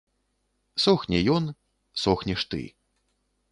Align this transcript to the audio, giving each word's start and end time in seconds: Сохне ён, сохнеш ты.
Сохне 0.83 1.19
ён, 1.35 1.45
сохнеш 2.07 2.49
ты. 2.55 2.61